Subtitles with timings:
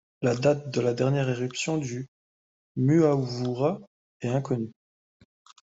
[0.23, 2.07] La date de la dernière éruption du
[2.75, 3.79] Muhavura
[4.21, 4.71] est inconnue.